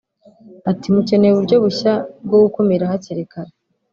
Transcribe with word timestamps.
Ati"Mukeneye 0.71 1.31
uburyo 1.33 1.55
bushya 1.63 1.91
bwo 2.25 2.37
gukumira 2.43 2.89
hakiri 2.91 3.23
kare 3.31 3.51